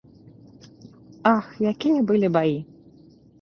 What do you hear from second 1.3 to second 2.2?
Ах, якія